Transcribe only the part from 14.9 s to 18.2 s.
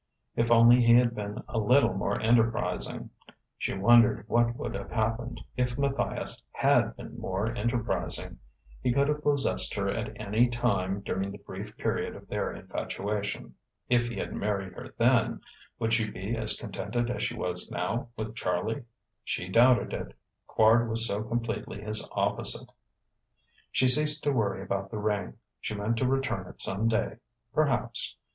then, would she be as contented as she was now,